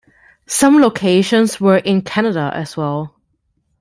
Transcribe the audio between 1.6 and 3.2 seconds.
were in Canada as well.